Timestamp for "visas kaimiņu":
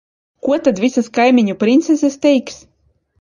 0.85-1.55